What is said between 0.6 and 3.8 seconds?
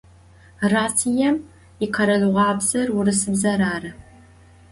Rossiêm yikheralığuabzer vurısıbzer